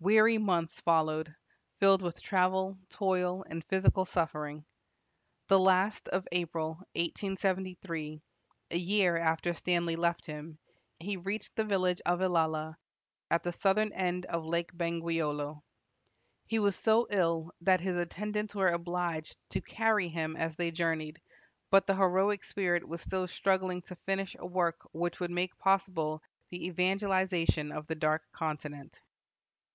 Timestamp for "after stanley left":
9.18-10.26